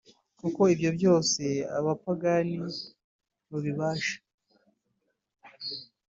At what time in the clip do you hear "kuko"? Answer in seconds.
0.39-0.61